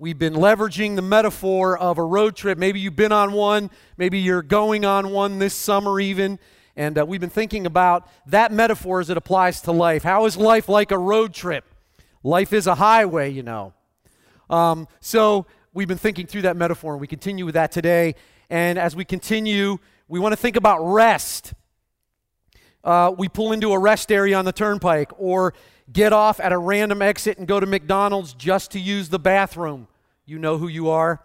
[0.00, 2.56] we've been leveraging the metaphor of a road trip.
[2.56, 6.38] Maybe you've been on one, maybe you're going on one this summer, even.
[6.76, 10.04] And uh, we've been thinking about that metaphor as it applies to life.
[10.04, 11.64] How is life like a road trip?
[12.22, 13.72] Life is a highway, you know.
[14.48, 18.14] Um, so we've been thinking through that metaphor, and we continue with that today.
[18.48, 21.54] And as we continue, we want to think about rest.
[22.84, 25.54] Uh, we pull into a rest area on the turnpike, or
[25.92, 29.88] get off at a random exit and go to McDonald's just to use the bathroom.
[30.26, 31.22] You know who you are.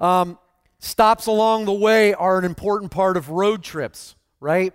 [0.00, 0.38] Um,
[0.78, 4.74] stops along the way are an important part of road trips, right?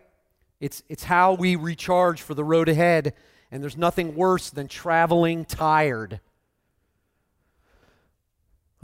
[0.60, 3.14] It's, it's how we recharge for the road ahead,
[3.52, 6.20] and there's nothing worse than traveling tired.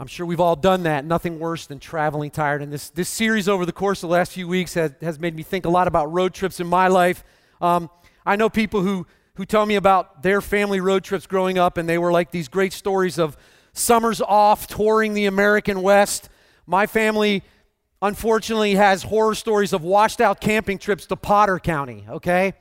[0.00, 1.04] I'm sure we've all done that.
[1.04, 2.62] Nothing worse than traveling tired.
[2.62, 5.34] And this, this series over the course of the last few weeks has, has made
[5.34, 7.24] me think a lot about road trips in my life.
[7.60, 7.90] Um,
[8.24, 9.06] I know people who
[9.38, 12.48] who tell me about their family road trips growing up, and they were like these
[12.48, 13.36] great stories of
[13.72, 16.28] summers off touring the American West.
[16.66, 17.44] My family,
[18.02, 22.54] unfortunately, has horror stories of washed out camping trips to Potter County, okay?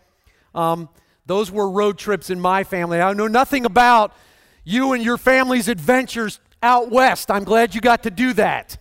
[0.53, 0.87] Um,
[1.25, 3.01] those were road trips in my family.
[3.01, 4.15] I know nothing about
[4.63, 7.31] you and your family's adventures out west.
[7.31, 8.77] I'm glad you got to do that.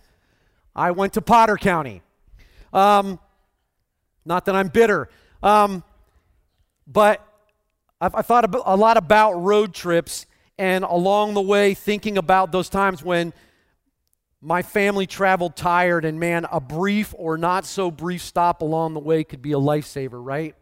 [0.75, 2.03] I went to Potter County.
[2.71, 3.19] Um,
[4.23, 5.09] not that I'm bitter.
[5.41, 5.83] Um,
[6.85, 7.26] but
[7.99, 10.25] I've, I thought a lot about road trips
[10.57, 13.33] and along the way thinking about those times when
[14.39, 18.99] my family traveled tired and man a brief or not so brief stop along the
[18.99, 20.55] way could be a lifesaver right?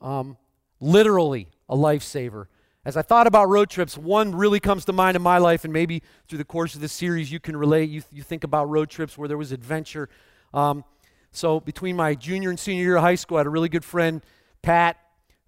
[0.00, 0.36] Um,
[0.80, 2.46] literally a lifesaver.
[2.84, 5.72] As i thought about road trips one really comes to mind in my life and
[5.72, 7.90] maybe through the course of this series you can relate.
[7.90, 10.08] You, you think about road trips where there was adventure.
[10.54, 10.82] Um,
[11.30, 13.84] so between my junior and senior year of high school i had a really good
[13.84, 14.22] friend
[14.62, 14.96] pat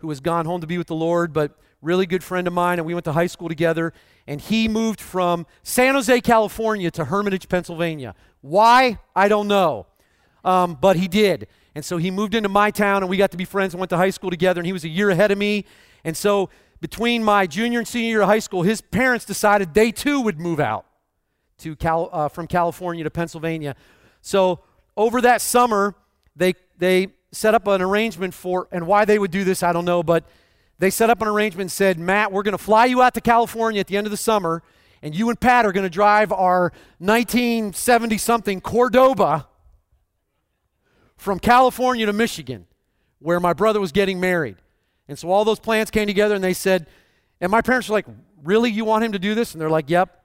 [0.01, 2.79] who has gone home to be with the Lord, but really good friend of mine,
[2.79, 3.93] and we went to high school together.
[4.27, 8.15] And he moved from San Jose, California to Hermitage, Pennsylvania.
[8.41, 8.99] Why?
[9.15, 9.87] I don't know.
[10.45, 11.49] Um, but he did.
[11.75, 13.91] And so he moved into my town, and we got to be friends and went
[13.91, 14.61] to high school together.
[14.61, 15.65] And he was a year ahead of me.
[16.05, 16.51] And so
[16.81, 20.41] between my junior and senior year of high school, his parents decided they too would
[20.41, 20.87] move out
[21.59, 23.77] to Cal, uh, from California to Pennsylvania.
[24.23, 24.61] So
[24.97, 25.95] over that summer,
[26.35, 29.85] they, they set up an arrangement for, and why they would do this, I don't
[29.85, 30.25] know, but
[30.79, 33.21] they set up an arrangement and said, Matt, we're going to fly you out to
[33.21, 34.63] California at the end of the summer,
[35.03, 39.47] and you and Pat are going to drive our 1970 something Cordoba
[41.17, 42.67] from California to Michigan,
[43.19, 44.57] where my brother was getting married.
[45.07, 46.87] And so all those plans came together, and they said,
[47.41, 48.07] and my parents were like,
[48.43, 48.71] Really?
[48.71, 49.53] You want him to do this?
[49.53, 50.17] And they're like, Yep.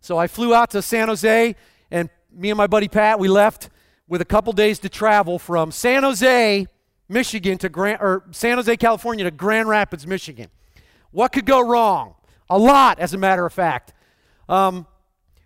[0.00, 1.56] So I flew out to San Jose,
[1.90, 3.70] and me and my buddy Pat, we left
[4.06, 6.66] with a couple days to travel from San Jose,
[7.08, 10.48] Michigan to Grand, or San Jose, California to Grand Rapids, Michigan.
[11.10, 12.14] What could go wrong?
[12.50, 13.94] A lot, as a matter of fact.
[14.48, 14.86] Um,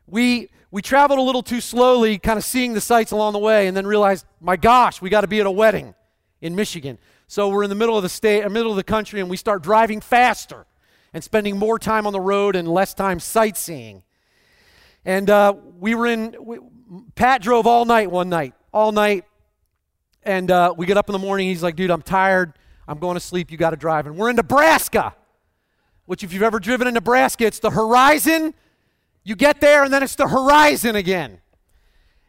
[0.06, 3.68] we we traveled a little too slowly, kind of seeing the sights along the way,
[3.68, 5.94] and then realized, my gosh, we got to be at a wedding
[6.40, 6.98] in Michigan.
[7.26, 9.36] So we're in the middle of the state, uh, middle of the country, and we
[9.36, 10.66] start driving faster
[11.14, 14.02] and spending more time on the road and less time sightseeing.
[15.04, 16.58] And uh, we were in, we,
[17.14, 19.24] Pat drove all night one night, all night.
[20.22, 21.48] And uh, we get up in the morning.
[21.48, 22.52] He's like, dude, I'm tired.
[22.86, 23.50] I'm going to sleep.
[23.50, 24.06] You got to drive.
[24.06, 25.14] And we're in Nebraska,
[26.06, 28.54] which, if you've ever driven in Nebraska, it's the horizon.
[29.24, 31.40] You get there, and then it's the horizon again.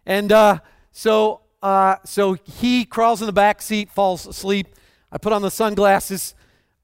[0.06, 0.59] And uh,
[0.92, 4.68] so, uh, so he crawls in the back seat, falls asleep.
[5.12, 6.36] I put on the sunglasses,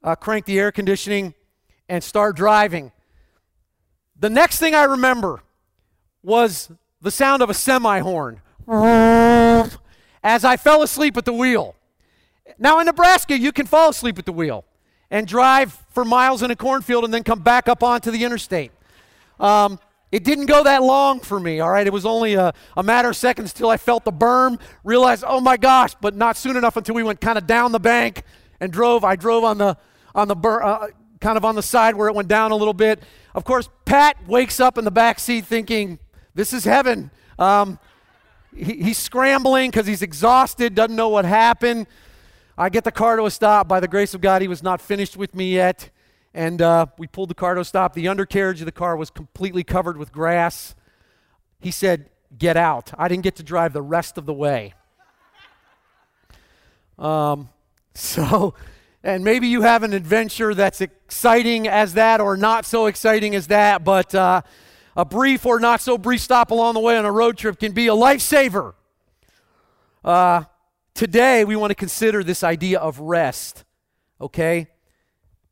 [0.04, 1.34] uh, crank the air conditioning,
[1.90, 2.92] and start driving.
[4.18, 5.42] The next thing I remember
[6.24, 6.72] was
[7.06, 8.42] the sound of a semi horn
[10.24, 11.76] as I fell asleep at the wheel.
[12.58, 14.66] Now, in Nebraska, you can fall asleep at the wheel
[15.12, 18.72] and drive for miles in a cornfield and then come back up onto the interstate.
[19.40, 19.80] Um,
[20.12, 21.86] it didn't go that long for me, all right?
[21.86, 25.40] It was only a, a matter of seconds till I felt the berm, realized, oh
[25.40, 28.24] my gosh, but not soon enough until we went kind of down the bank
[28.60, 29.04] and drove.
[29.04, 29.78] I drove on the,
[30.16, 30.88] on the ber, uh,
[31.20, 33.04] kind of on the side where it went down a little bit.
[33.36, 36.00] Of course, Pat wakes up in the back seat thinking,
[36.36, 37.10] this is heaven.
[37.40, 37.80] Um,
[38.56, 41.88] he, he's scrambling because he's exhausted, doesn't know what happened.
[42.58, 43.68] I get the car to a stop.
[43.68, 45.90] By the grace of God, he was not finished with me yet.
[46.34, 47.94] And uh, we pulled the car to a stop.
[47.94, 50.76] The undercarriage of the car was completely covered with grass.
[51.60, 52.92] He said, Get out.
[52.98, 54.74] I didn't get to drive the rest of the way.
[57.00, 57.50] Um,
[57.94, 58.56] so,
[59.04, 63.48] and maybe you have an adventure that's exciting as that or not so exciting as
[63.48, 64.42] that, but uh,
[64.96, 67.72] a brief or not so brief stop along the way on a road trip can
[67.72, 68.74] be a lifesaver.
[70.04, 70.44] Uh,
[70.94, 73.66] today, we want to consider this idea of rest,
[74.22, 74.68] okay?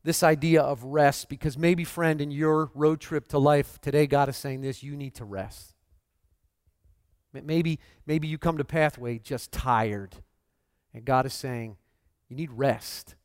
[0.04, 4.28] this idea of rest because maybe, friend, in your road trip to life today, God
[4.28, 5.74] is saying this you need to rest.
[7.32, 10.14] Maybe, maybe you come to Pathway just tired,
[10.92, 11.76] and God is saying
[12.28, 13.16] you need rest.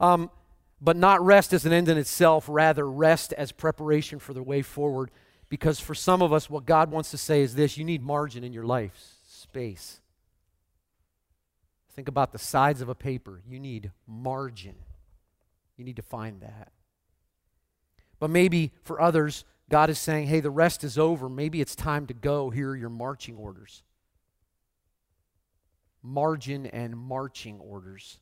[0.00, 0.30] Um,
[0.82, 4.62] but not rest as an end in itself, rather, rest as preparation for the way
[4.62, 5.12] forward.
[5.48, 8.42] Because for some of us, what God wants to say is this you need margin
[8.42, 10.00] in your life, space.
[11.94, 13.42] Think about the sides of a paper.
[13.46, 14.74] You need margin.
[15.76, 16.72] You need to find that.
[18.18, 21.28] But maybe for others, God is saying, hey, the rest is over.
[21.28, 22.50] Maybe it's time to go.
[22.50, 23.82] Here are your marching orders.
[26.02, 28.18] Margin and marching orders.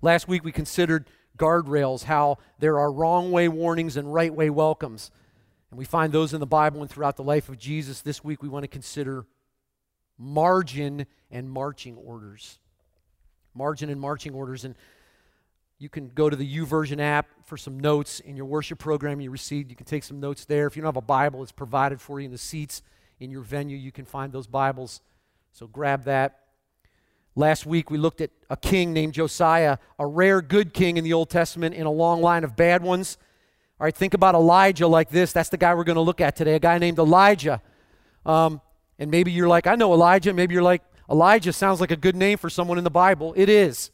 [0.00, 1.08] Last week we considered
[1.38, 5.10] guardrails, how there are wrong way warnings and right way welcomes.
[5.70, 8.00] And we find those in the Bible and throughout the life of Jesus.
[8.02, 9.26] This week we want to consider
[10.18, 12.58] margin and marching orders.
[13.54, 14.64] Margin and marching orders.
[14.64, 14.74] And
[15.78, 19.30] you can go to the YouVersion app for some notes in your worship program you
[19.30, 19.70] received.
[19.70, 20.66] You can take some notes there.
[20.66, 22.82] If you don't have a Bible, it's provided for you in the seats
[23.18, 23.76] in your venue.
[23.76, 25.00] You can find those Bibles.
[25.52, 26.41] So grab that.
[27.34, 31.14] Last week we looked at a king named Josiah, a rare good king in the
[31.14, 33.16] Old Testament in a long line of bad ones.
[33.80, 35.32] All right, think about Elijah like this.
[35.32, 37.62] That's the guy we're going to look at today, a guy named Elijah.
[38.26, 38.60] Um,
[38.98, 40.32] and maybe you're like, I know Elijah.
[40.32, 43.32] Maybe you're like, Elijah sounds like a good name for someone in the Bible.
[43.36, 43.90] It is.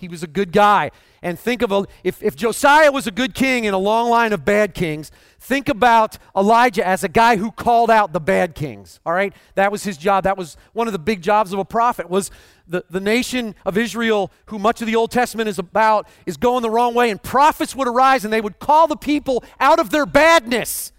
[0.00, 0.90] He was a good guy.
[1.22, 4.32] And think of a, if, if Josiah was a good king in a long line
[4.32, 9.00] of bad kings, think about Elijah as a guy who called out the bad kings.
[9.04, 9.34] All right?
[9.54, 10.24] That was his job.
[10.24, 12.30] That was one of the big jobs of a prophet was
[12.66, 16.62] the, the nation of Israel, who much of the Old Testament is about, is going
[16.62, 19.90] the wrong way, and prophets would arise and they would call the people out of
[19.90, 20.92] their badness,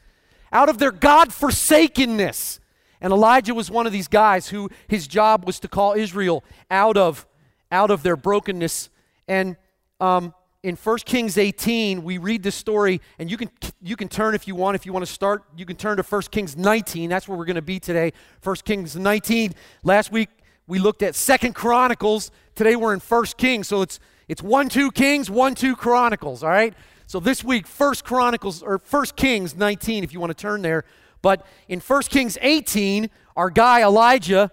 [0.51, 2.59] out of their God forsakenness.
[3.01, 6.97] And Elijah was one of these guys who his job was to call Israel out
[6.97, 7.25] of,
[7.71, 8.89] out of their brokenness
[9.27, 9.55] and
[9.99, 10.33] um,
[10.63, 13.49] in 1 Kings 18, we read this story, and you can,
[13.81, 14.75] you can turn if you want.
[14.75, 17.09] If you want to start, you can turn to 1 Kings 19.
[17.09, 18.13] That's where we're going to be today.
[18.43, 19.55] 1 Kings 19.
[19.83, 20.29] Last week,
[20.67, 22.29] we looked at Second Chronicles.
[22.53, 23.67] Today, we're in 1 Kings.
[23.67, 26.75] So it's, it's 1 2 Kings, 1 2 Chronicles, all right?
[27.07, 30.85] So this week, 1 Chronicles, or 1 Kings 19, if you want to turn there.
[31.23, 34.51] But in 1 Kings 18, our guy Elijah,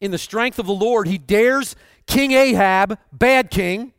[0.00, 1.76] in the strength of the Lord, he dares
[2.10, 3.92] King Ahab, bad king,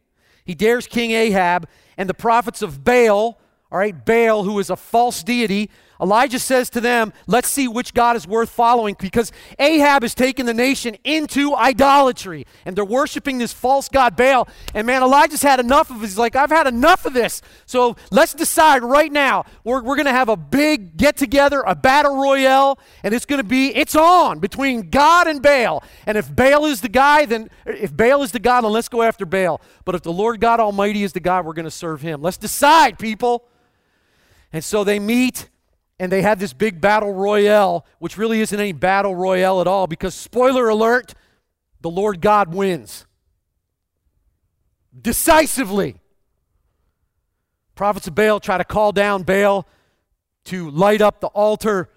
[0.43, 1.67] he dares King Ahab.
[1.97, 3.39] And the prophets of Baal,
[3.71, 5.69] all right, Baal, who is a false deity,
[6.01, 10.45] Elijah says to them, Let's see which God is worth following because Ahab has taken
[10.45, 14.47] the nation into idolatry and they're worshiping this false God Baal.
[14.73, 16.01] And man, Elijah's had enough of it.
[16.01, 17.41] He's like, I've had enough of this.
[17.65, 19.45] So let's decide right now.
[19.63, 23.41] We're, we're going to have a big get together, a battle royale, and it's going
[23.41, 25.83] to be, it's on between God and Baal.
[26.05, 29.03] And if Baal is the guy, then if Baal is the God, then let's go
[29.03, 29.61] after Baal.
[29.85, 32.21] But if the Lord God Almighty is the God, we're going to serve him.
[32.21, 33.45] Let's decide, people.
[34.53, 35.49] And so they meet
[36.01, 39.85] and they had this big battle royale, which really isn't any battle royale at all
[39.85, 41.13] because, spoiler alert,
[41.81, 43.05] the Lord God wins.
[44.99, 45.97] Decisively.
[47.75, 49.67] Prophets of Baal try to call down Baal
[50.45, 51.87] to light up the altar.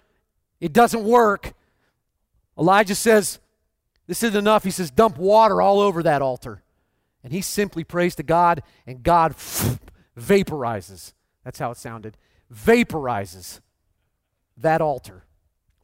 [0.61, 1.55] It doesn't work.
[2.59, 3.39] Elijah says,
[4.07, 4.65] This isn't enough.
[4.65, 6.63] He says, Dump water all over that altar.
[7.23, 9.35] And he simply prays to God, and God
[10.19, 11.15] vaporizes.
[11.43, 12.19] That's how it sounded.
[12.53, 13.61] Vaporizes
[14.57, 15.25] that altar.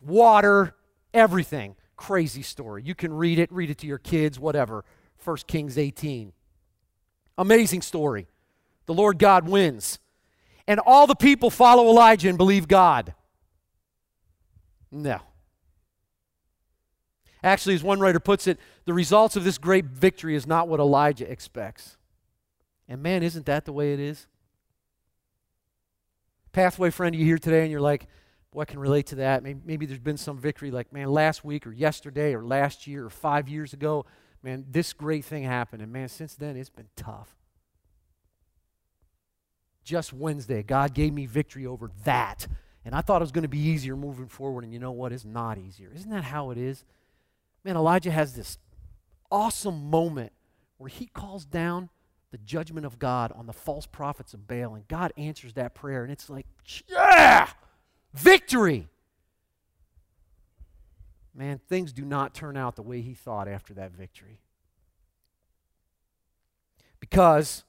[0.00, 0.74] Water,
[1.12, 1.76] everything.
[1.96, 2.82] Crazy story.
[2.84, 4.84] You can read it, read it to your kids, whatever.
[5.22, 6.32] 1 Kings 18.
[7.36, 8.26] Amazing story.
[8.86, 9.98] The Lord God wins.
[10.66, 13.14] And all the people follow Elijah and believe God.
[14.90, 15.20] No.
[17.42, 20.80] Actually, as one writer puts it, the results of this great victory is not what
[20.80, 21.96] Elijah expects.
[22.88, 24.26] And man, isn't that the way it is?
[26.52, 28.06] Pathway friend, you here today and you're like,
[28.52, 29.42] Boy, I can relate to that.
[29.42, 33.06] Maybe, maybe there's been some victory like, man, last week or yesterday or last year
[33.06, 34.04] or five years ago,
[34.42, 35.82] man, this great thing happened.
[35.82, 37.36] And man, since then, it's been tough.
[39.84, 42.48] Just Wednesday, God gave me victory over that.
[42.84, 44.64] And I thought it was going to be easier moving forward.
[44.64, 45.12] And you know what?
[45.12, 45.92] It's not easier.
[45.94, 46.84] Isn't that how it is?
[47.64, 48.58] Man, Elijah has this
[49.30, 50.32] awesome moment
[50.78, 51.88] where he calls down
[52.32, 54.74] the judgment of God on the false prophets of Baal.
[54.74, 56.02] And God answers that prayer.
[56.02, 56.46] And it's like,
[56.88, 57.48] yeah!
[58.12, 58.88] Victory!
[61.34, 64.40] Man, things do not turn out the way he thought after that victory.
[66.98, 67.64] Because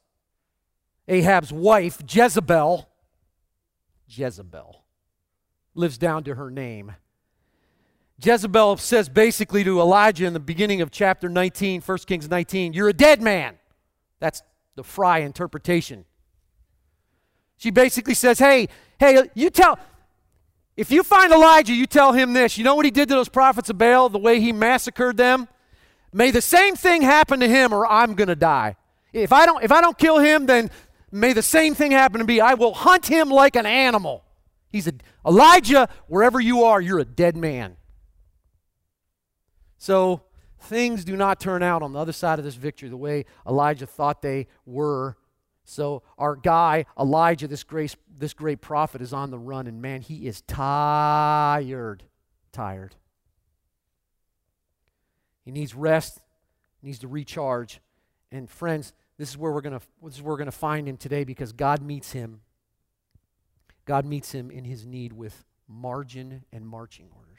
[1.07, 2.89] Ahab's wife, Jezebel,
[4.07, 4.83] Jezebel,
[5.73, 6.93] lives down to her name.
[8.21, 12.89] Jezebel says basically to Elijah in the beginning of chapter 19, 1 Kings 19, You're
[12.89, 13.57] a dead man.
[14.19, 14.43] That's
[14.75, 16.05] the Fry interpretation.
[17.57, 18.67] She basically says, Hey,
[18.99, 19.79] hey, you tell,
[20.81, 22.57] if you find Elijah, you tell him this.
[22.57, 25.47] You know what he did to those prophets of Baal, the way he massacred them?
[26.11, 28.77] May the same thing happen to him or I'm going to die.
[29.13, 30.71] If I don't if I don't kill him, then
[31.11, 32.39] may the same thing happen to me.
[32.39, 34.23] I will hunt him like an animal.
[34.69, 37.77] He's a Elijah, wherever you are, you're a dead man.
[39.77, 40.23] So
[40.61, 43.85] things do not turn out on the other side of this victory the way Elijah
[43.85, 45.15] thought they were.
[45.71, 50.01] So our guy, Elijah, this great, this great prophet, is on the run, and man,
[50.01, 52.03] he is tired.
[52.51, 52.97] Tired.
[55.45, 56.19] He needs rest,
[56.81, 57.79] needs to recharge.
[58.33, 61.23] And friends, this is where we're gonna this is where we're gonna find him today
[61.23, 62.41] because God meets him.
[63.85, 67.30] God meets him in his need with margin and marching orders.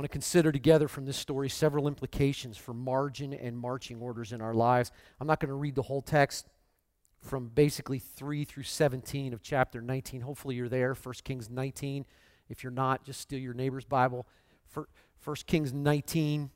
[0.00, 4.40] Want to consider together from this story several implications for margin and marching orders in
[4.40, 4.90] our lives.
[5.20, 6.48] I'm not going to read the whole text
[7.20, 10.22] from basically 3 through 17 of chapter 19.
[10.22, 12.06] Hopefully you're there, 1 Kings 19.
[12.48, 14.26] If you're not, just steal your neighbor's Bible.
[14.72, 14.86] 1
[15.46, 16.50] Kings 19,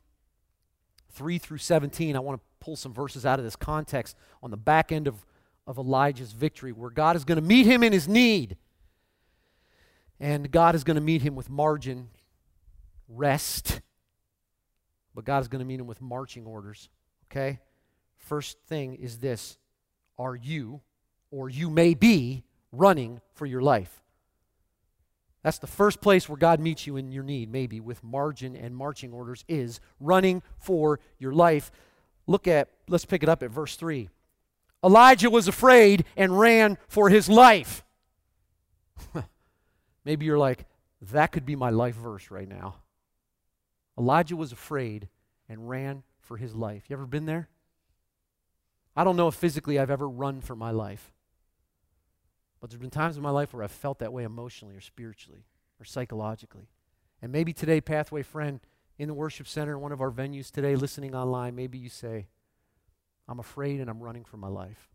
[1.11, 2.15] 3 through 17.
[2.15, 5.23] I want to pull some verses out of this context on the back end of,
[5.67, 8.57] of Elijah's victory, where God is going to meet him in his need.
[10.19, 12.09] And God is going to meet him with margin
[13.07, 13.81] rest.
[15.13, 16.89] But God is going to meet him with marching orders.
[17.31, 17.59] Okay?
[18.17, 19.57] First thing is this
[20.17, 20.81] Are you,
[21.31, 24.01] or you may be, running for your life?
[25.43, 28.75] That's the first place where God meets you in your need, maybe with margin and
[28.75, 31.71] marching orders, is running for your life.
[32.25, 34.09] Look at, let's pick it up at verse 3.
[34.83, 37.83] Elijah was afraid and ran for his life.
[40.05, 40.65] maybe you're like,
[41.11, 42.77] that could be my life verse right now.
[43.97, 45.07] Elijah was afraid
[45.47, 46.83] and ran for his life.
[46.89, 47.49] You ever been there?
[48.95, 51.11] I don't know if physically I've ever run for my life.
[52.59, 55.45] But there's been times in my life where I've felt that way emotionally or spiritually
[55.79, 56.69] or psychologically.
[57.21, 58.59] And maybe today, Pathway friend,
[58.97, 62.27] in the worship center, one of our venues today, listening online, maybe you say,
[63.27, 64.89] I'm afraid and I'm running for my life.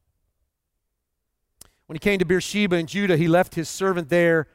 [1.86, 4.46] When he came to Beersheba in Judah, he left his servant there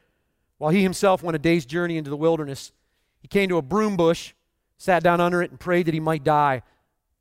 [0.58, 2.72] while he himself went a day's journey into the wilderness.
[3.26, 4.34] He came to a broom bush,
[4.78, 6.62] sat down under it, and prayed that he might die.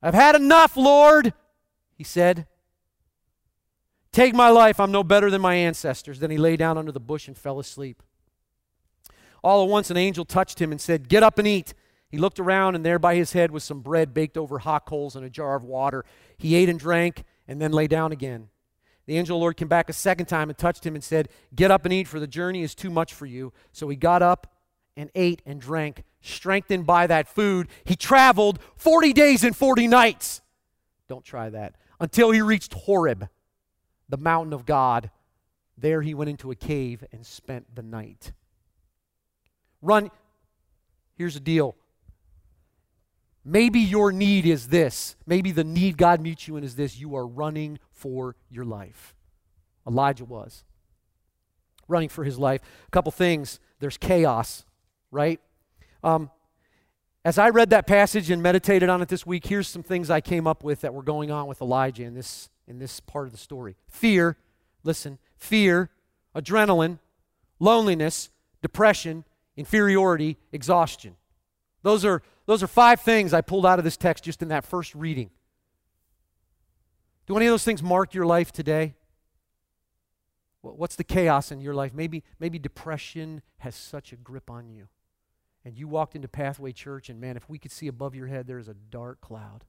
[0.04, 1.34] I've had enough, Lord,
[1.96, 2.46] he said.
[4.12, 4.80] Take my life.
[4.80, 6.20] I'm no better than my ancestors.
[6.20, 8.04] Then he lay down under the bush and fell asleep.
[9.44, 11.74] All at once, an angel touched him and said, Get up and eat.
[12.08, 15.16] He looked around, and there by his head was some bread baked over hot coals
[15.16, 16.06] and a jar of water.
[16.38, 18.50] He ate and drank, and then lay down again.
[19.08, 21.30] The angel of the Lord came back a second time and touched him and said,
[21.56, 23.54] Get up and eat, for the journey is too much for you.
[23.72, 24.55] So he got up
[24.98, 27.68] and ate and drank, strengthened by that food.
[27.84, 30.42] He traveled 40 days and 40 nights.
[31.08, 31.76] Don't try that.
[32.00, 33.28] Until he reached Horeb,
[34.10, 35.12] the mountain of God.
[35.78, 38.32] There he went into a cave and spent the night.
[39.82, 40.10] Run.
[41.16, 41.76] Here's the deal.
[43.44, 45.16] Maybe your need is this.
[45.26, 46.98] Maybe the need God meets you in is this.
[46.98, 49.14] You are running for your life.
[49.86, 50.64] Elijah was
[51.88, 52.62] running for his life.
[52.88, 53.60] A couple things.
[53.80, 54.66] There's chaos
[55.16, 55.40] right?
[56.04, 56.30] Um,
[57.24, 60.22] as I read that passage and meditated on it this week, here's some things I
[60.22, 63.32] came up with that were going on with Elijah in this, in this part of
[63.32, 64.38] the story fear,
[64.84, 65.90] listen, fear,
[66.36, 67.00] adrenaline,
[67.60, 68.30] loneliness,
[68.62, 69.24] depression,
[69.58, 71.16] inferiority, exhaustion.
[71.82, 74.66] Those are, those are five things I pulled out of this text just in that
[74.66, 75.32] first reading.
[77.26, 78.94] Do any of those things mark your life today?
[80.62, 81.94] What's the chaos in your life?
[81.94, 84.88] Maybe, maybe depression has such a grip on you
[85.66, 88.46] and you walked into Pathway Church, and man, if we could see above your head,
[88.46, 89.66] there is a dark cloud.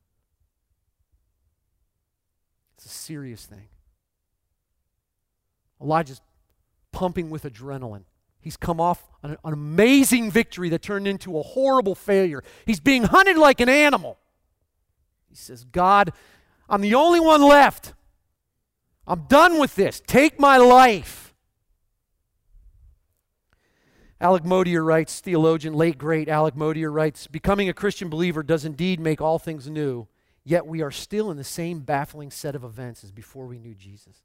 [2.77, 3.69] It's a serious thing.
[5.81, 6.21] Elijah's
[6.93, 8.05] pumping with adrenaline.
[8.39, 12.45] He's come off an, an, amazing victory that turned into a horrible failure.
[12.67, 14.19] He's being hunted like an animal.
[15.29, 16.13] He says, God,
[16.69, 17.95] I'm the only one left.
[19.07, 20.01] I'm done with this.
[20.07, 21.26] Take my life.
[24.21, 28.99] Alec Motyer writes, theologian, late great Alec Motyer writes, becoming a Christian believer does indeed
[28.99, 30.09] make all things new,
[30.43, 33.75] yet we are still in the same baffling set of events as before we knew
[33.75, 34.23] Jesus.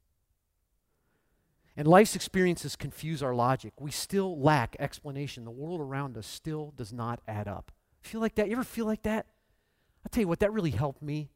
[1.76, 3.72] And life's experiences confuse our logic.
[3.80, 5.44] We still lack explanation.
[5.44, 7.72] The world around us still does not add up.
[8.02, 8.46] Feel like that?
[8.46, 9.26] You ever feel like that?
[10.04, 11.30] I'll tell you what, that really helped me.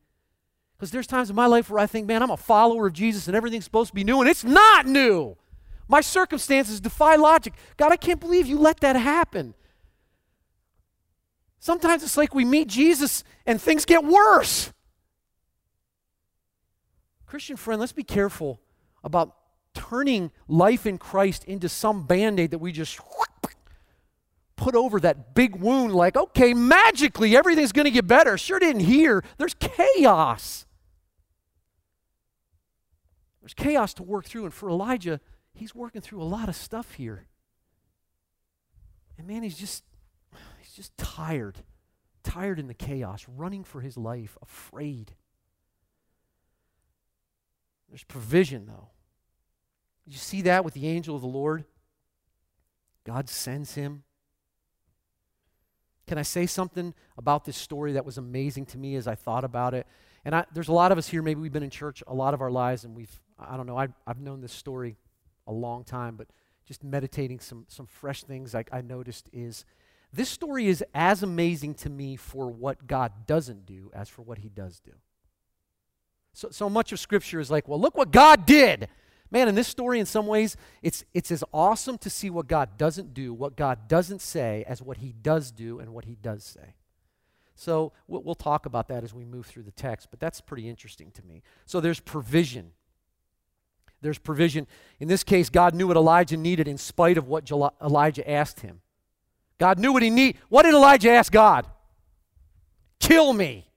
[0.76, 3.28] Because there's times in my life where I think, man, I'm a follower of Jesus
[3.28, 5.36] and everything's supposed to be new, and it's not new.
[5.88, 7.54] My circumstances defy logic.
[7.76, 9.54] God, I can't believe you let that happen.
[11.58, 14.72] Sometimes it's like we meet Jesus and things get worse.
[17.26, 18.60] Christian friend, let's be careful
[19.02, 19.34] about
[19.74, 22.98] turning life in Christ into some band aid that we just
[24.56, 28.38] put over that big wound, like, okay, magically everything's going to get better.
[28.38, 29.22] Sure didn't here.
[29.38, 30.66] There's chaos.
[33.40, 34.44] There's chaos to work through.
[34.44, 35.20] And for Elijah,
[35.56, 37.26] he's working through a lot of stuff here.
[39.18, 39.84] And man, he's just
[40.60, 41.58] he's just tired.
[42.22, 45.12] Tired in the chaos, running for his life, afraid.
[47.88, 48.88] There's provision though.
[50.04, 51.64] You see that with the angel of the Lord?
[53.04, 54.02] God sends him.
[56.06, 59.44] Can I say something about this story that was amazing to me as I thought
[59.44, 59.86] about it?
[60.24, 62.34] And I, there's a lot of us here, maybe we've been in church a lot
[62.34, 64.96] of our lives, and we've, I don't know, I, I've known this story
[65.46, 66.28] a long time, but
[66.66, 69.64] just meditating some, some fresh things I, I noticed is
[70.12, 74.38] this story is as amazing to me for what God doesn't do as for what
[74.38, 74.92] he does do.
[76.32, 78.88] So, so much of Scripture is like, well, look what God did.
[79.30, 82.78] Man, in this story, in some ways, it's, it's as awesome to see what God
[82.78, 86.44] doesn't do, what God doesn't say, as what He does do and what He does
[86.44, 86.74] say.
[87.54, 90.68] So we'll, we'll talk about that as we move through the text, but that's pretty
[90.68, 91.42] interesting to me.
[91.64, 92.72] So there's provision.
[94.06, 94.68] There's provision.
[95.00, 98.80] In this case, God knew what Elijah needed in spite of what Elijah asked him.
[99.58, 100.40] God knew what he needed.
[100.48, 101.66] What did Elijah ask God?
[103.00, 103.68] Kill me.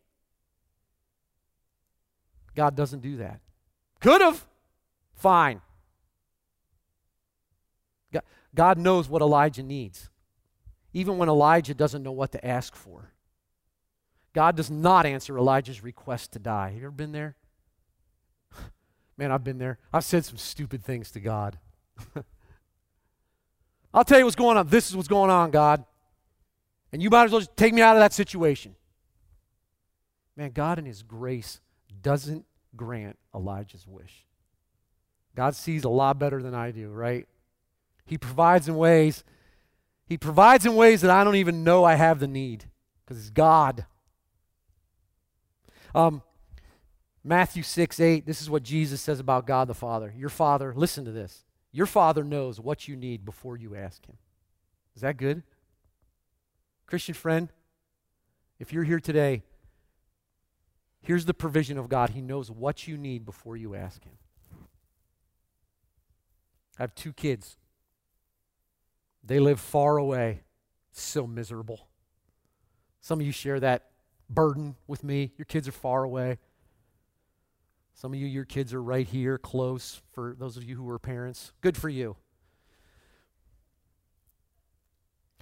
[2.53, 3.39] God doesn't do that.
[3.99, 4.45] Could have.
[5.15, 5.61] Fine.
[8.53, 10.09] God knows what Elijah needs,
[10.93, 13.13] even when Elijah doesn't know what to ask for.
[14.33, 16.69] God does not answer Elijah's request to die.
[16.69, 17.35] Have you ever been there?
[19.19, 19.77] Man, I've been there.
[19.91, 21.59] I've said some stupid things to God.
[23.93, 24.69] I'll tell you what's going on.
[24.69, 25.83] This is what's going on, God.
[26.93, 28.77] And you might as well just take me out of that situation.
[30.37, 31.59] Man, God in His grace
[32.01, 32.45] doesn't
[32.77, 34.25] grant Elijah's wish.
[35.35, 37.27] God sees a lot better than I do, right?
[38.05, 39.25] He provides in ways,
[40.05, 42.69] He provides in ways that I don't even know I have the need
[43.03, 43.85] because He's God.
[45.93, 46.21] Um,
[47.23, 50.13] Matthew 6 8, this is what Jesus says about God the Father.
[50.17, 51.43] Your Father, listen to this.
[51.71, 54.17] Your Father knows what you need before you ask Him.
[54.95, 55.43] Is that good?
[56.87, 57.49] Christian friend,
[58.57, 59.43] if you're here today,
[61.01, 62.11] here's the provision of God.
[62.11, 64.17] He knows what you need before you ask Him.
[66.79, 67.57] I have two kids.
[69.23, 70.41] They live far away.
[70.91, 71.87] so miserable.
[73.01, 73.91] Some of you share that
[74.29, 75.31] burden with me.
[75.37, 76.39] Your kids are far away.
[77.99, 80.97] Some of you, your kids are right here, close, for those of you who are
[80.97, 81.51] parents.
[81.59, 82.15] Good for you.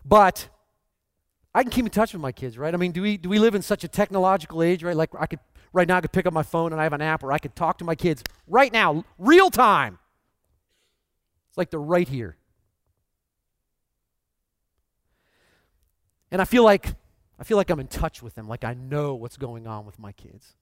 [0.04, 0.50] But
[1.54, 2.74] I can keep in touch with my kids, right?
[2.74, 4.96] I mean, do we, do we live in such a technological age, right?
[4.96, 5.38] Like, I could,
[5.72, 7.38] right now, I could pick up my phone and I have an app where I
[7.38, 10.00] could talk to my kids right now, real time.
[11.50, 12.38] It's like they're right here.
[16.32, 16.96] And I feel like
[17.40, 20.00] I feel like I'm in touch with them, like I know what's going on with
[20.00, 20.56] my kids.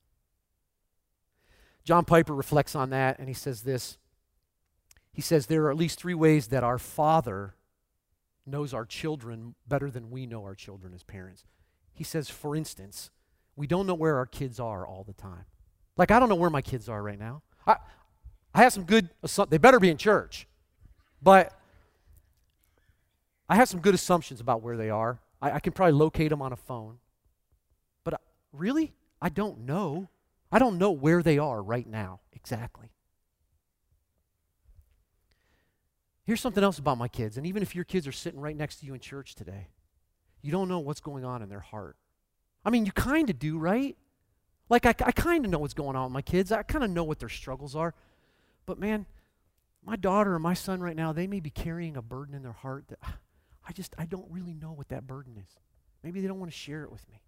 [1.86, 3.98] John Piper reflects on that and he says this.
[5.14, 7.56] He says there are at least three ways that our Father
[8.46, 11.46] knows our children better than we know our children as parents.
[11.94, 13.12] He says, for instance,
[13.56, 15.46] we don't know where our kids are all the time.
[15.96, 17.42] Like, I don't know where my kids are right now.
[17.66, 17.78] I,
[18.54, 19.10] I have some good,
[19.50, 20.48] they better be in church,
[21.22, 21.58] but
[23.48, 25.20] I have some good assumptions about where they are.
[25.42, 26.98] I, I can probably locate them on a phone.
[28.04, 28.18] But uh,
[28.52, 30.10] really, I don't know.
[30.56, 32.94] I don't know where they are right now exactly.
[36.24, 38.78] Here's something else about my kids, and even if your kids are sitting right next
[38.78, 39.68] to you in church today,
[40.42, 41.98] you don't know what's going on in their heart.
[42.64, 43.98] I mean, you kind of do, right?
[44.70, 46.54] Like, I, I kind of know what's going on with my kids.
[46.54, 47.94] I kind of know what their struggles are.
[48.66, 49.08] But man,
[49.84, 52.54] my daughter or my son right now, they may be carrying a burden in their
[52.54, 53.00] heart that
[53.68, 55.60] I just, I don't really know what that burden is.
[56.02, 57.22] Maybe they don't want to share it with me.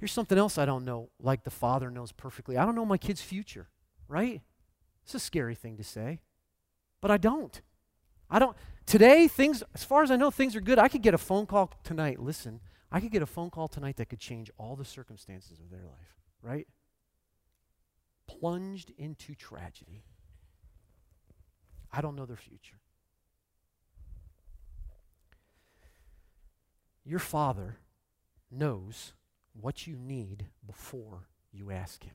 [0.00, 2.56] Here's something else I don't know, like the father knows perfectly.
[2.56, 3.68] I don't know my kid's future,
[4.08, 4.40] right?
[5.04, 6.20] It's a scary thing to say,
[7.02, 7.60] but I don't.
[8.30, 8.56] I don't.
[8.86, 10.78] Today, things, as far as I know, things are good.
[10.78, 12.18] I could get a phone call tonight.
[12.18, 12.60] Listen,
[12.90, 15.84] I could get a phone call tonight that could change all the circumstances of their
[15.84, 16.66] life, right?
[18.26, 20.04] Plunged into tragedy.
[21.92, 22.80] I don't know their future.
[27.04, 27.76] Your Father
[28.50, 29.12] knows
[29.60, 32.14] what you need before you ask Him.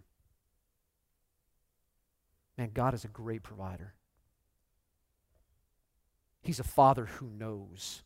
[2.57, 3.93] Man, God is a great provider.
[6.41, 8.03] He's a Father who knows.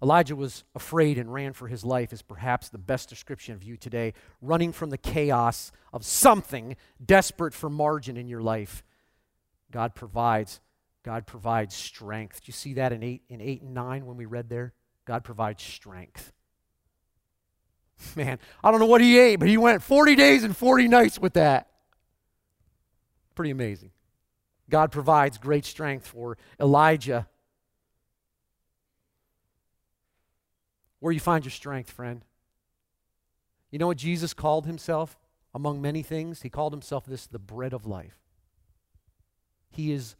[0.00, 3.76] Elijah was afraid and ran for his life, is perhaps the best description of you
[3.76, 8.84] today, running from the chaos of something desperate for margin in your life.
[9.72, 10.60] God provides.
[11.02, 12.42] God provides strength.
[12.42, 14.72] Do you see that in 8, in 8 and 9 when we read there?
[15.04, 16.32] God provides strength.
[18.16, 21.18] Man, I don't know what he ate, but he went 40 days and 40 nights
[21.18, 21.68] with that.
[23.34, 23.90] Pretty amazing.
[24.70, 27.26] God provides great strength for Elijah
[31.00, 32.24] where you find your strength, friend.
[33.70, 35.16] You know what Jesus called himself
[35.54, 36.42] among many things?
[36.42, 38.18] He called himself this the bread of life.
[39.70, 40.16] He is,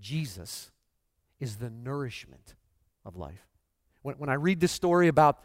[0.00, 0.70] Jesus
[1.40, 2.54] is the nourishment
[3.04, 3.46] of life.
[4.02, 5.40] When, when I read this story about,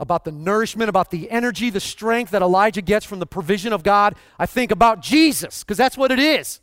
[0.00, 3.82] about the nourishment, about the energy, the strength that Elijah gets from the provision of
[3.82, 6.60] God, I think about Jesus, because that's what it is.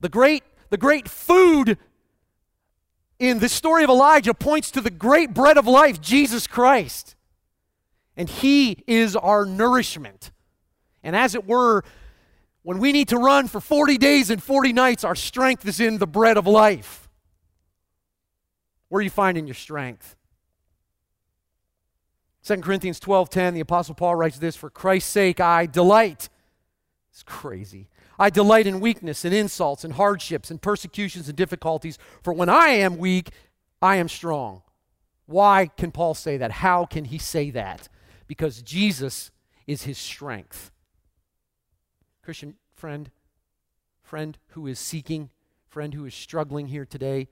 [0.00, 1.76] The great, the great food
[3.18, 7.16] in the story of Elijah points to the great bread of life, Jesus Christ.
[8.16, 10.30] And He is our nourishment.
[11.02, 11.84] And as it were,
[12.62, 15.98] when we need to run for 40 days and 40 nights, our strength is in
[15.98, 17.08] the bread of life.
[18.88, 20.16] Where are you finding your strength?
[22.48, 26.30] 2 Corinthians 12:10 the apostle Paul writes this for Christ's sake I delight.
[27.10, 27.90] It's crazy.
[28.18, 32.68] I delight in weakness and insults and hardships and persecutions and difficulties, for when I
[32.68, 33.32] am weak,
[33.82, 34.62] I am strong.
[35.26, 36.50] Why can Paul say that?
[36.50, 37.90] How can he say that?
[38.26, 39.30] Because Jesus
[39.66, 40.72] is his strength.
[42.22, 43.10] Christian friend,
[44.02, 45.28] friend who is seeking,
[45.66, 47.28] friend who is struggling here today,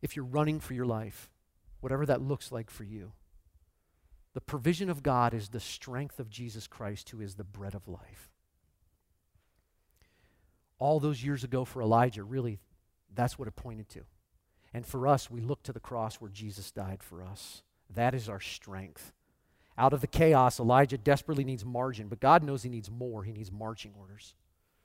[0.00, 1.30] if you're running for your life,
[1.84, 3.12] whatever that looks like for you,
[4.32, 7.86] the provision of God is the strength of Jesus Christ, who is the bread of
[7.86, 8.30] life.
[10.78, 12.58] All those years ago for Elijah, really,
[13.14, 14.00] that's what it pointed to.
[14.72, 17.62] And for us, we look to the cross where Jesus died for us.
[17.90, 19.12] That is our strength.
[19.76, 23.24] Out of the chaos, Elijah desperately needs margin, but God knows he needs more.
[23.24, 24.32] He needs marching orders.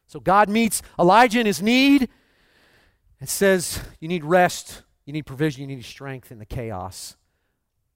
[0.06, 2.10] So God meets Elijah in his need
[3.22, 7.18] and says, You need rest, you need provision, you need strength in the chaos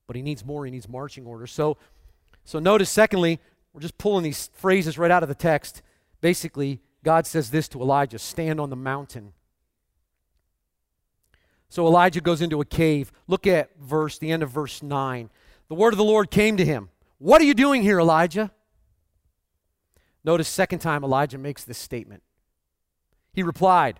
[0.08, 0.65] but he needs more.
[0.65, 1.52] He needs marching orders.
[1.52, 1.78] So,
[2.43, 3.39] so notice, secondly,
[3.73, 5.82] we're just pulling these phrases right out of the text.
[6.21, 9.34] Basically, God says this to Elijah stand on the mountain.
[11.69, 13.12] So Elijah goes into a cave.
[13.28, 15.30] Look at verse, the end of verse 9.
[15.69, 16.89] The word of the Lord came to him.
[17.17, 18.52] What are you doing here, Elijah?
[20.23, 22.21] Notice, second time, Elijah makes this statement.
[23.34, 23.99] He replied,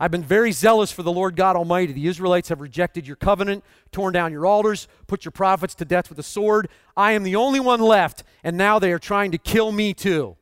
[0.00, 1.92] I've been very zealous for the Lord God Almighty.
[1.92, 6.08] The Israelites have rejected your covenant, torn down your altars, put your prophets to death
[6.08, 6.68] with a sword.
[6.96, 10.36] I am the only one left, and now they are trying to kill me too.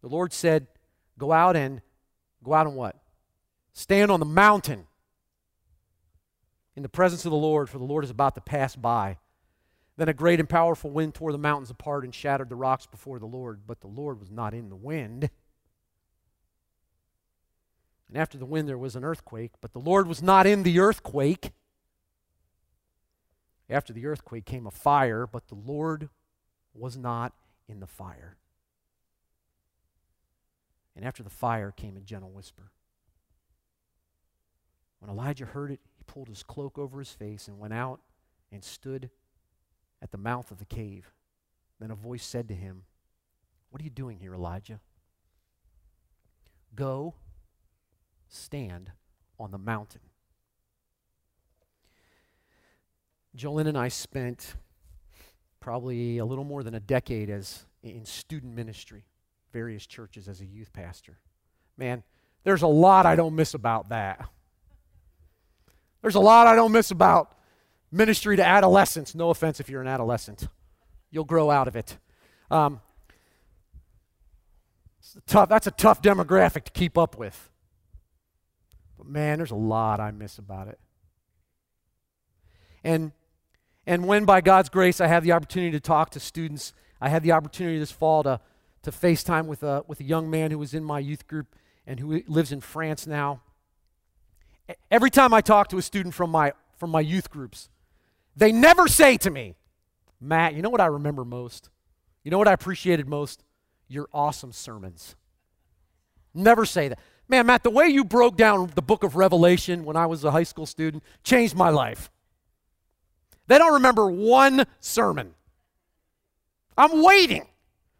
[0.00, 0.66] The Lord said,
[1.18, 1.82] Go out and
[2.42, 2.96] go out and what?
[3.72, 4.86] Stand on the mountain
[6.76, 9.18] in the presence of the Lord, for the Lord is about to pass by.
[9.96, 13.18] Then a great and powerful wind tore the mountains apart and shattered the rocks before
[13.18, 15.28] the Lord, but the Lord was not in the wind.
[18.08, 20.80] And after the wind, there was an earthquake, but the Lord was not in the
[20.80, 21.52] earthquake.
[23.68, 26.08] After the earthquake came a fire, but the Lord
[26.72, 27.34] was not
[27.68, 28.38] in the fire.
[30.96, 32.70] And after the fire came a gentle whisper.
[35.00, 38.00] When Elijah heard it, he pulled his cloak over his face and went out
[38.50, 39.10] and stood
[40.02, 41.12] at the mouth of the cave.
[41.78, 42.84] Then a voice said to him,
[43.70, 44.80] What are you doing here, Elijah?
[46.74, 47.14] Go
[48.28, 48.92] stand
[49.38, 50.00] on the mountain.
[53.36, 54.56] Jolene and I spent
[55.60, 59.04] probably a little more than a decade as in student ministry,
[59.52, 61.18] various churches as a youth pastor.
[61.76, 62.02] Man,
[62.44, 64.28] there's a lot I don't miss about that.
[66.02, 67.36] There's a lot I don't miss about
[67.90, 69.14] ministry to adolescents.
[69.14, 70.48] No offense if you're an adolescent,
[71.10, 71.98] you'll grow out of it.
[72.50, 72.80] Um,
[75.26, 77.50] tough, that's a tough demographic to keep up with.
[78.98, 80.78] But man, there's a lot I miss about it.
[82.84, 83.12] And
[83.86, 87.22] and when by God's grace I have the opportunity to talk to students, I had
[87.22, 88.40] the opportunity this fall to
[88.82, 91.54] to FaceTime with a with a young man who was in my youth group
[91.86, 93.40] and who lives in France now.
[94.90, 97.70] Every time I talk to a student from my from my youth groups,
[98.36, 99.54] they never say to me,
[100.20, 101.70] Matt, you know what I remember most?
[102.24, 103.42] You know what I appreciated most?
[103.88, 105.16] Your awesome sermons.
[106.34, 106.98] Never say that.
[107.28, 110.30] Man, Matt, the way you broke down the book of Revelation when I was a
[110.30, 112.10] high school student changed my life.
[113.46, 115.34] They don't remember one sermon.
[116.76, 117.46] I'm waiting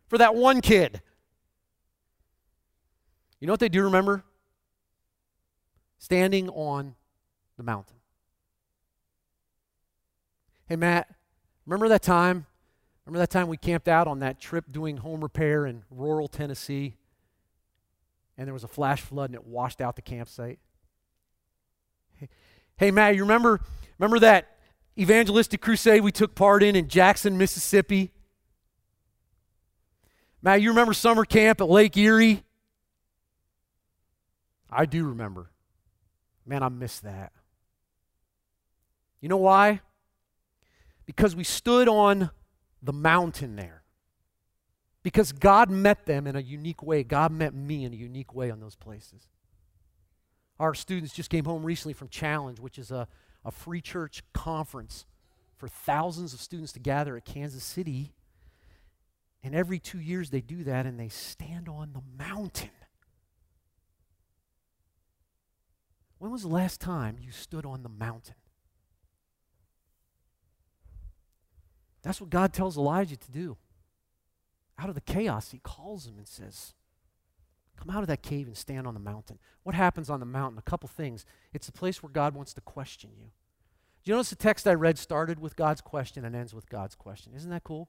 [0.09, 1.03] for that one kid.
[3.41, 4.25] You know what they do remember?
[5.99, 6.95] standing on
[7.57, 7.97] the mountain.
[10.67, 11.09] Hey, Matt,
[11.67, 12.47] remember that time?
[13.05, 16.95] Remember that time we camped out on that trip doing home repair in rural Tennessee?
[18.39, 20.61] And there was a flash flood and it washed out the campsite?
[22.15, 22.29] Hey,
[22.77, 23.61] hey Matt, you remember,
[23.99, 24.57] remember that
[24.97, 28.13] evangelistic crusade we took part in in Jackson, Mississippi?
[30.41, 32.45] Matt, you remember summer camp at Lake Erie?
[34.71, 35.51] I do remember.
[36.47, 37.33] Man, I miss that.
[39.21, 39.81] You know why?
[41.07, 42.31] Because we stood on
[42.83, 43.83] the mountain there.
[45.03, 47.03] Because God met them in a unique way.
[47.03, 49.29] God met me in a unique way on those places.
[50.59, 53.07] Our students just came home recently from Challenge, which is a,
[53.45, 55.07] a free church conference
[55.57, 58.13] for thousands of students to gather at Kansas City.
[59.43, 62.71] And every two years they do that and they stand on the mountain.
[66.19, 68.35] When was the last time you stood on the mountain?
[72.03, 73.57] That's what God tells Elijah to do.
[74.79, 76.75] Out of the chaos, he calls him and says,
[77.77, 79.39] Come out of that cave and stand on the mountain.
[79.63, 80.59] What happens on the mountain?
[80.59, 81.25] A couple things.
[81.53, 83.27] It's a place where God wants to question you.
[84.03, 86.95] Do you notice the text I read started with God's question and ends with God's
[86.95, 87.33] question?
[87.37, 87.89] Isn't that cool?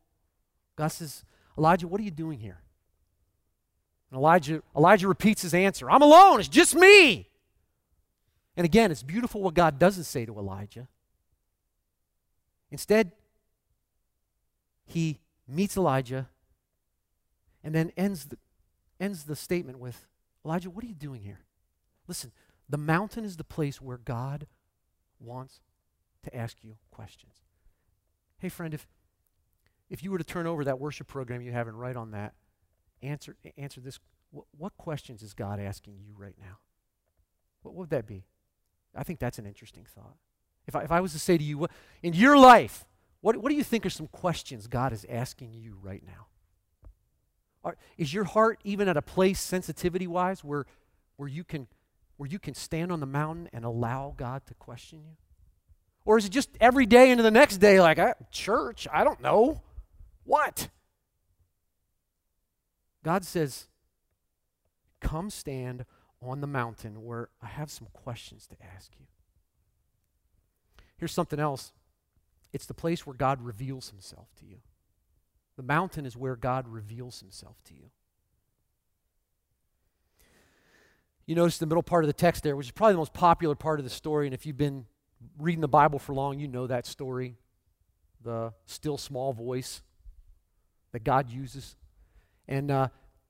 [0.75, 1.23] God says,
[1.57, 2.61] Elijah, what are you doing here?
[4.11, 7.27] And Elijah, Elijah repeats his answer I'm alone, it's just me.
[8.55, 10.87] And again, it's beautiful what God doesn't say to Elijah.
[12.71, 13.11] Instead,
[14.85, 16.27] he meets Elijah
[17.63, 18.37] and then ends the,
[18.99, 20.07] ends the statement with
[20.45, 21.41] Elijah, what are you doing here?
[22.07, 22.31] Listen,
[22.67, 24.47] the mountain is the place where God
[25.19, 25.61] wants
[26.23, 27.41] to ask you questions.
[28.39, 28.87] Hey, friend, if,
[29.89, 32.33] if you were to turn over that worship program you have and write on that,
[33.01, 33.99] answer, answer this
[34.31, 36.59] what, what questions is God asking you right now?
[37.63, 38.25] What would that be?
[38.95, 40.15] I think that's an interesting thought.
[40.67, 41.67] If I, if I was to say to you,
[42.03, 42.85] in your life,
[43.21, 46.27] what, what do you think are some questions God is asking you right now?
[47.63, 50.65] Are, is your heart even at a place, sensitivity wise, where,
[51.17, 51.67] where, you can,
[52.17, 55.17] where you can stand on the mountain and allow God to question you?
[56.05, 57.99] Or is it just every day into the next day, like,
[58.31, 59.61] church, I don't know.
[60.23, 60.69] What?
[63.03, 63.67] God says,
[65.01, 65.85] Come stand
[66.21, 69.05] on the mountain where I have some questions to ask you.
[70.97, 71.71] Here's something else
[72.51, 74.57] it's the place where God reveals himself to you.
[75.59, 77.89] The mountain is where God reveals himself to you.
[81.25, 83.55] You notice the middle part of the text there, which is probably the most popular
[83.55, 84.25] part of the story.
[84.25, 84.85] And if you've been
[85.37, 87.35] reading the Bible for long, you know that story
[88.23, 89.81] the still small voice
[90.93, 91.75] that God uses.
[92.47, 92.87] And uh,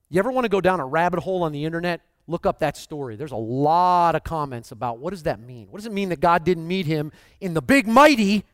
[0.07, 2.77] you ever want to go down a rabbit hole on the internet look up that
[2.77, 3.15] story.
[3.15, 5.69] There's a lot of comments about what does that mean?
[5.71, 7.11] What does it mean that God didn't meet him
[7.41, 8.45] in the big mighty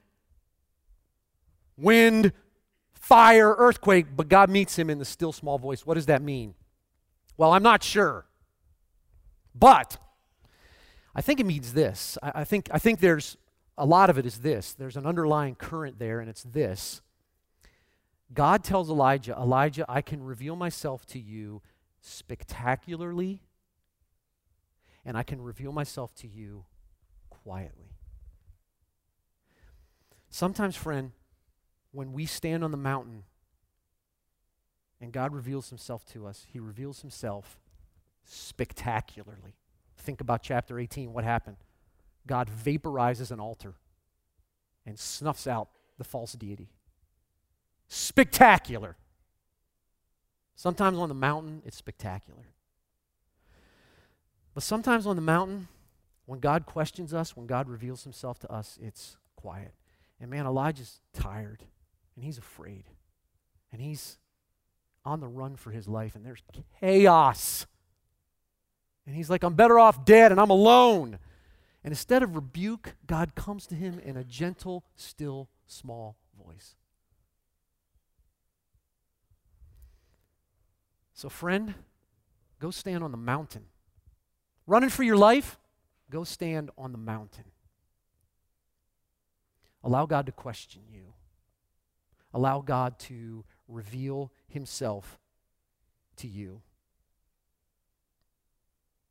[1.75, 2.31] wind,
[3.07, 5.85] fire, earthquake, but God meets him in the still small voice?
[5.85, 6.55] What does that mean?
[7.37, 8.25] Well, I'm not sure.
[9.53, 9.97] But
[11.13, 12.17] I think it means this.
[12.23, 13.37] I, I think, I think there's
[13.77, 14.73] a lot of it is this.
[14.73, 17.01] There's an underlying current there, and it's this.
[18.33, 21.61] God tells Elijah, Elijah, I can reveal myself to you
[22.01, 23.41] spectacularly
[25.05, 26.65] and I can reveal myself to you
[27.29, 27.91] quietly.
[30.31, 31.11] Sometimes, friend,
[31.95, 33.23] when we stand on the mountain
[34.99, 37.57] and God reveals himself to us, he reveals himself
[38.25, 39.55] spectacularly.
[39.97, 41.13] Think about chapter 18.
[41.13, 41.57] What happened?
[42.27, 43.75] God vaporizes an altar
[44.85, 46.69] and snuffs out the false deity.
[47.87, 48.97] Spectacular.
[50.55, 52.47] Sometimes on the mountain, it's spectacular.
[54.53, 55.67] But sometimes on the mountain,
[56.25, 59.73] when God questions us, when God reveals himself to us, it's quiet.
[60.19, 61.63] And man, Elijah's tired
[62.15, 62.85] and he's afraid.
[63.71, 64.17] And he's
[65.03, 66.41] on the run for his life and there's
[66.79, 67.65] chaos.
[69.05, 71.19] And he's like, I'm better off dead and I'm alone.
[71.83, 76.75] And instead of rebuke, God comes to him in a gentle, still, small voice.
[81.13, 81.75] So, friend,
[82.59, 83.65] go stand on the mountain
[84.67, 85.59] Running for your life?
[86.09, 87.45] Go stand on the mountain.
[89.83, 91.13] Allow God to question you.
[92.35, 95.17] Allow God to reveal himself
[96.17, 96.63] to you.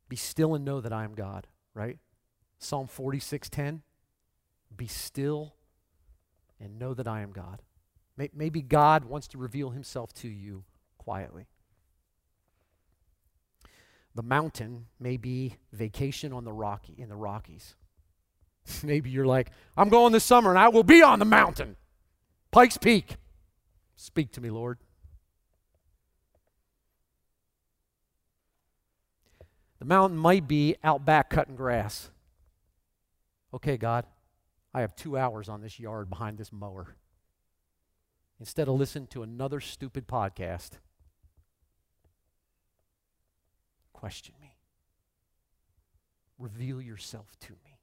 [0.07, 1.97] Be still and know that I am God, right?
[2.59, 3.81] Psalm 46:10.
[4.77, 5.55] Be still
[6.59, 7.63] and know that I am God.
[8.15, 10.63] Maybe God wants to reveal himself to you
[10.99, 11.47] quietly.
[14.13, 17.75] The mountain may be vacation on the Rocky in the Rockies.
[18.83, 21.75] Maybe you're like, I'm going this summer and I will be on the mountain.
[22.55, 23.17] Pikes Peak.
[23.97, 24.77] Speak to me, Lord.
[29.79, 32.11] The mountain might be out back cutting grass.
[33.53, 34.05] Okay, God,
[34.73, 36.95] I have two hours on this yard behind this mower.
[38.39, 40.79] Instead of listening to another stupid podcast,
[43.91, 44.55] question me.
[46.39, 47.74] Reveal yourself to me.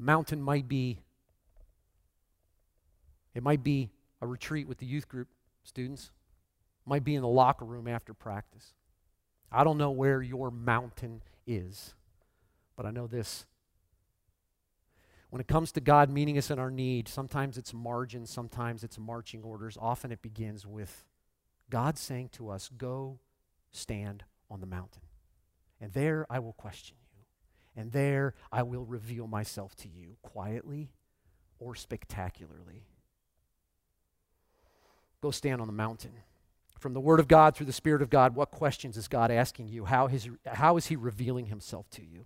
[0.00, 1.02] The mountain might be
[3.34, 3.90] it might be
[4.22, 5.28] a retreat with the youth group
[5.62, 6.04] students.
[6.04, 8.72] It might be in the locker room after practice.
[9.52, 11.92] I don't know where your mountain is,
[12.78, 13.44] but I know this.
[15.28, 18.98] When it comes to God meeting us in our need, sometimes it's margin, sometimes it's
[18.98, 19.76] marching orders.
[19.78, 21.04] Often it begins with
[21.68, 23.18] God saying to us, Go
[23.70, 25.02] stand on the mountain,
[25.78, 26.96] and there I will question
[27.76, 30.90] and there I will reveal myself to you quietly
[31.58, 32.84] or spectacularly.
[35.20, 36.12] Go stand on the mountain.
[36.78, 39.68] From the Word of God through the Spirit of God, what questions is God asking
[39.68, 39.84] you?
[39.84, 42.24] How is, how is He revealing Himself to you?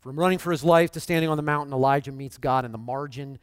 [0.00, 2.78] From running for his life to standing on the mountain, Elijah meets God in the
[2.78, 3.38] margin.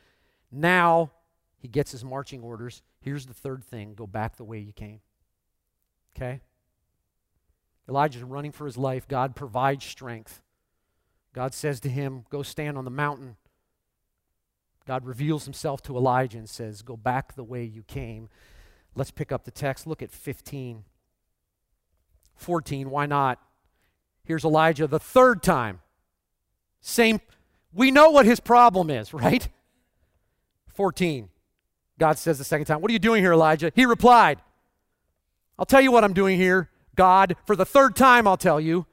[0.51, 1.11] Now
[1.57, 2.81] he gets his marching orders.
[3.01, 5.01] Here's the third thing go back the way you came.
[6.15, 6.41] Okay?
[7.89, 9.07] Elijah's running for his life.
[9.07, 10.41] God provides strength.
[11.35, 13.35] God says to him, Go stand on the mountain.
[14.87, 18.29] God reveals himself to Elijah and says, Go back the way you came.
[18.95, 19.85] Let's pick up the text.
[19.85, 20.85] Look at 15.
[22.37, 23.39] 14, why not?
[24.23, 25.81] Here's Elijah the third time.
[26.79, 27.19] Same,
[27.73, 29.49] we know what his problem is, right?
[30.73, 31.29] 14.
[31.99, 33.73] God says the second time, What are you doing here, Elijah?
[33.75, 34.39] He replied,
[35.59, 37.35] I'll tell you what I'm doing here, God.
[37.45, 38.85] For the third time, I'll tell you.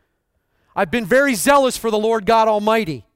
[0.75, 3.07] I've been very zealous for the Lord God Almighty.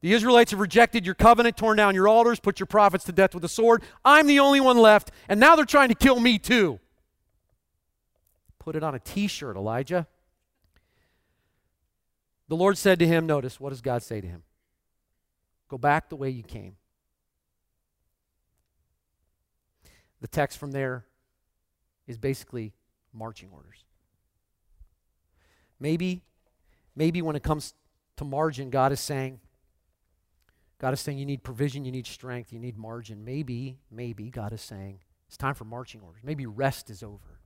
[0.00, 3.34] The Israelites have rejected your covenant, torn down your altars, put your prophets to death
[3.34, 3.82] with a sword.
[4.04, 6.78] I'm the only one left, and now they're trying to kill me too.
[8.58, 10.06] Put it on a t shirt, Elijah.
[12.48, 14.42] The Lord said to him, Notice, what does God say to him?
[15.68, 16.76] Go back the way you came.
[20.20, 21.06] The text from there
[22.06, 22.72] is basically
[23.12, 23.84] marching orders.
[25.80, 26.22] Maybe,
[26.96, 27.74] maybe when it comes
[28.16, 29.40] to margin, God is saying,
[30.78, 33.24] God is saying you need provision, you need strength, you need margin.
[33.24, 36.22] Maybe, maybe God is saying it's time for marching orders.
[36.22, 37.40] Maybe rest is over.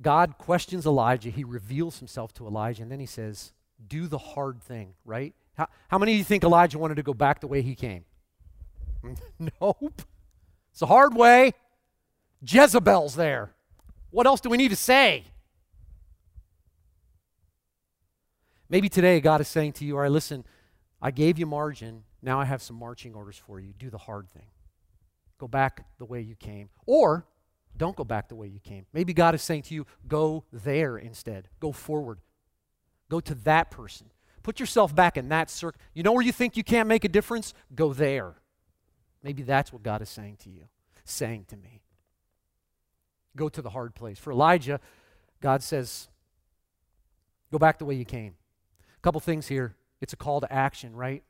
[0.00, 1.30] God questions Elijah.
[1.30, 3.52] He reveals himself to Elijah, and then he says,
[3.86, 5.34] Do the hard thing, right?
[5.56, 8.04] How, how many of you think Elijah wanted to go back the way he came?
[9.60, 10.02] nope.
[10.72, 11.52] It's a hard way.
[12.46, 13.52] Jezebel's there.
[14.10, 15.24] What else do we need to say?
[18.68, 20.44] Maybe today God is saying to you, All right, listen,
[21.00, 22.04] I gave you margin.
[22.22, 23.72] Now I have some marching orders for you.
[23.78, 24.46] Do the hard thing.
[25.38, 26.68] Go back the way you came.
[26.84, 27.26] Or
[27.76, 28.86] don't go back the way you came.
[28.92, 31.48] Maybe God is saying to you, go there instead.
[31.60, 32.18] Go forward.
[33.08, 34.10] Go to that person.
[34.42, 35.80] Put yourself back in that circle.
[35.94, 37.54] You know where you think you can't make a difference?
[37.74, 38.34] Go there.
[39.22, 40.64] Maybe that's what God is saying to you,
[41.04, 41.82] saying to me.
[43.36, 44.18] Go to the hard place.
[44.18, 44.80] For Elijah,
[45.40, 46.08] God says,
[47.52, 48.34] go back the way you came.
[48.98, 49.76] A couple things here.
[50.00, 51.22] It's a call to action, right?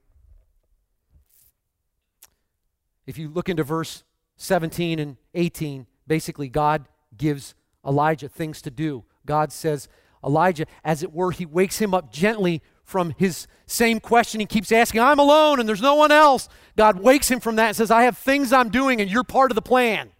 [3.07, 4.05] If you look into verse
[4.37, 7.55] 17 and 18, basically, God gives
[7.87, 9.05] Elijah things to do.
[9.25, 9.89] God says,
[10.25, 14.41] Elijah, as it were, he wakes him up gently from his same question.
[14.41, 16.49] He keeps asking, I'm alone and there's no one else.
[16.77, 19.51] God wakes him from that and says, I have things I'm doing and you're part
[19.51, 20.11] of the plan.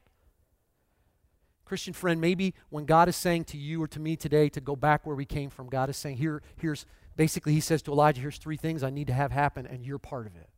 [1.65, 4.75] Christian friend, maybe when God is saying to you or to me today to go
[4.75, 6.87] back where we came from, God is saying, Here, here's
[7.19, 9.99] basically, he says to Elijah, here's three things I need to have happen, and you're
[9.99, 10.49] part of it.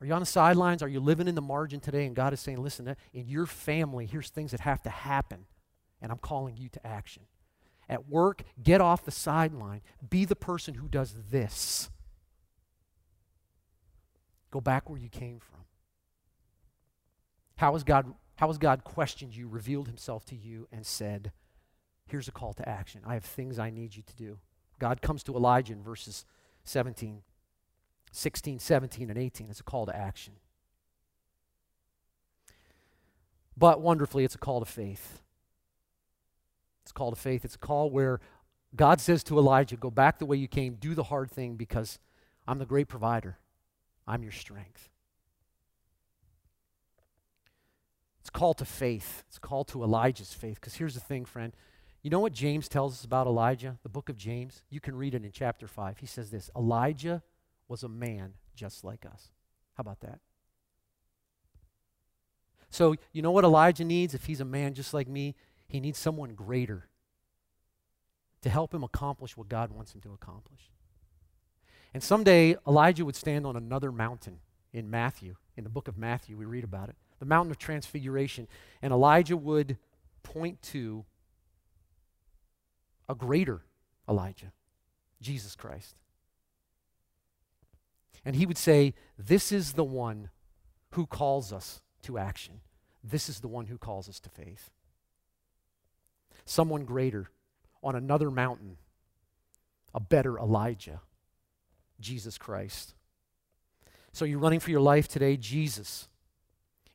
[0.00, 0.82] Are you on the sidelines?
[0.82, 2.06] Are you living in the margin today?
[2.06, 5.46] And God is saying, listen, in your family, here's things that have to happen,
[6.00, 7.24] and I'm calling you to action.
[7.88, 9.80] At work, get off the sideline.
[10.08, 11.90] Be the person who does this.
[14.52, 15.64] Go back where you came from.
[17.56, 21.32] How has God, how has God questioned you, revealed himself to you, and said,
[22.06, 23.00] Here's a call to action.
[23.04, 24.38] I have things I need you to do.
[24.78, 26.24] God comes to Elijah in verses
[26.64, 27.22] 17,
[28.12, 29.50] 16, 17, and 18.
[29.50, 30.34] It's a call to action.
[33.56, 35.22] But wonderfully, it's a call to faith.
[36.82, 37.44] It's a call to faith.
[37.44, 38.20] It's a call where
[38.74, 41.98] God says to Elijah, Go back the way you came, do the hard thing because
[42.46, 43.38] I'm the great provider.
[44.06, 44.88] I'm your strength.
[48.20, 49.24] It's a call to faith.
[49.28, 50.56] It's a call to Elijah's faith.
[50.56, 51.52] Because here's the thing, friend.
[52.06, 53.78] You know what James tells us about Elijah?
[53.82, 54.62] The book of James?
[54.70, 55.98] You can read it in chapter 5.
[55.98, 57.20] He says this Elijah
[57.66, 59.32] was a man just like us.
[59.74, 60.20] How about that?
[62.70, 65.34] So, you know what Elijah needs if he's a man just like me?
[65.66, 66.86] He needs someone greater
[68.42, 70.70] to help him accomplish what God wants him to accomplish.
[71.92, 74.38] And someday, Elijah would stand on another mountain
[74.72, 75.34] in Matthew.
[75.56, 78.46] In the book of Matthew, we read about it the mountain of transfiguration.
[78.80, 79.76] And Elijah would
[80.22, 81.04] point to
[83.08, 83.62] a greater
[84.08, 84.52] Elijah,
[85.20, 85.96] Jesus Christ.
[88.24, 90.30] And he would say, This is the one
[90.90, 92.60] who calls us to action.
[93.02, 94.70] This is the one who calls us to faith.
[96.44, 97.30] Someone greater
[97.82, 98.78] on another mountain,
[99.94, 101.00] a better Elijah,
[102.00, 102.94] Jesus Christ.
[104.12, 106.08] So you're running for your life today, Jesus,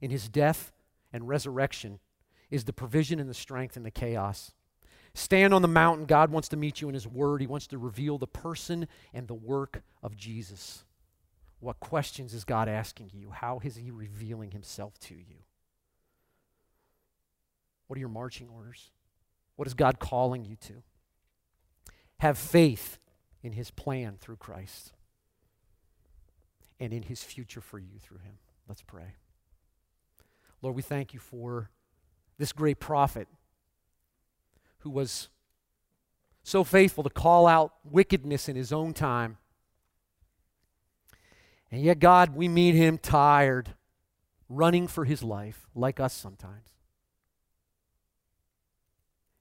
[0.02, 0.72] in his death
[1.14, 2.00] and resurrection,
[2.50, 4.52] is the provision and the strength in the chaos.
[5.14, 6.06] Stand on the mountain.
[6.06, 7.42] God wants to meet you in his word.
[7.42, 10.86] He wants to reveal the person and the work of Jesus.
[11.60, 13.32] What questions is God asking you?
[13.32, 15.44] How is he revealing himself to you?
[17.88, 18.90] What are your marching orders?
[19.58, 20.82] What is God calling you to?
[22.20, 22.98] Have faith
[23.44, 24.94] in his plan through Christ
[26.80, 28.40] and in his future for you through him.
[28.68, 29.16] Let's pray.
[30.62, 31.70] Lord, we thank you for
[32.38, 33.28] this great prophet
[34.82, 35.30] who was
[36.44, 39.38] so faithful to call out wickedness in his own time.
[41.72, 43.76] And yet, God, we meet him tired,
[44.50, 46.68] running for his life, like us sometimes.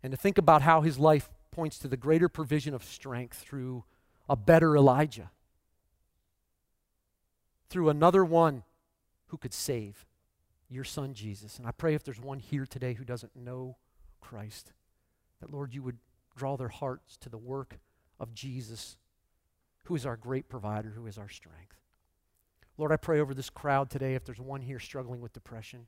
[0.02, 3.84] And to think about how his life points to the greater provision of strength through
[4.28, 5.30] a better Elijah,
[7.68, 8.62] through another one
[9.26, 10.06] who could save
[10.68, 11.58] your son Jesus.
[11.58, 13.76] And I pray if there's one here today who doesn't know
[14.20, 14.72] Christ,
[15.40, 15.98] that Lord, you would
[16.36, 17.78] draw their hearts to the work
[18.18, 18.96] of Jesus,
[19.84, 21.76] who is our great provider, who is our strength.
[22.78, 25.86] Lord, I pray over this crowd today if there's one here struggling with depression.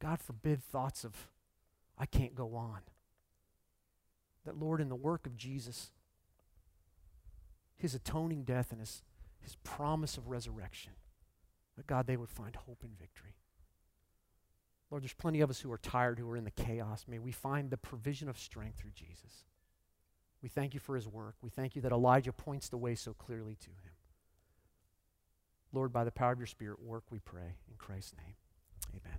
[0.00, 1.28] God forbid thoughts of,
[1.98, 2.80] I can't go on.
[4.44, 5.92] That, Lord, in the work of Jesus,
[7.76, 9.02] his atoning death and his,
[9.40, 10.92] his promise of resurrection,
[11.76, 13.37] that God, they would find hope and victory.
[14.90, 17.04] Lord, there's plenty of us who are tired, who are in the chaos.
[17.06, 19.44] May we find the provision of strength through Jesus.
[20.42, 21.34] We thank you for his work.
[21.42, 23.92] We thank you that Elijah points the way so clearly to him.
[25.72, 27.56] Lord, by the power of your Spirit, work, we pray.
[27.68, 28.36] In Christ's name,
[28.90, 29.18] amen.